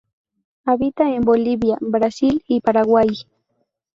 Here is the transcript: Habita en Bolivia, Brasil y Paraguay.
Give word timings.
Habita 0.65 1.07
en 1.13 1.21
Bolivia, 1.21 1.77
Brasil 1.79 2.43
y 2.47 2.59
Paraguay. 2.61 3.07